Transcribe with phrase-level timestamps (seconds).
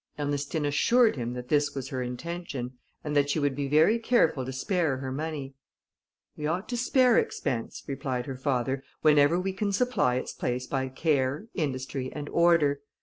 [0.17, 4.43] Ernestine assured him that this was her intention, and that she would be very careful
[4.43, 5.53] to spare her money.
[6.35, 10.87] "We ought to spare expense," replied her father, "whenever we can supply its place by
[10.89, 12.81] care, industry, and order.